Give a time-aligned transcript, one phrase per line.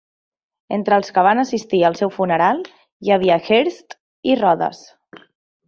[0.77, 2.63] Entre els que van assistir al seu funeral
[3.09, 3.97] hi havia Hirst
[4.33, 4.85] i Rodes.